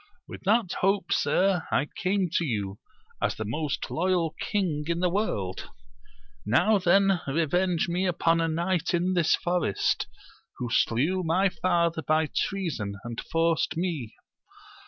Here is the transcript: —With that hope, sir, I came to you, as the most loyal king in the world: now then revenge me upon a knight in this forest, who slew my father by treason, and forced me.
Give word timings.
—With 0.27 0.41
that 0.45 0.71
hope, 0.81 1.11
sir, 1.13 1.67
I 1.69 1.85
came 1.85 2.31
to 2.33 2.43
you, 2.43 2.79
as 3.21 3.35
the 3.35 3.45
most 3.45 3.91
loyal 3.91 4.33
king 4.39 4.83
in 4.87 4.99
the 4.99 5.11
world: 5.11 5.69
now 6.43 6.79
then 6.79 7.21
revenge 7.27 7.87
me 7.87 8.07
upon 8.07 8.41
a 8.41 8.47
knight 8.47 8.95
in 8.95 9.13
this 9.13 9.35
forest, 9.35 10.07
who 10.57 10.71
slew 10.71 11.21
my 11.21 11.49
father 11.49 12.01
by 12.01 12.31
treason, 12.35 12.95
and 13.03 13.21
forced 13.31 13.77
me. 13.77 14.15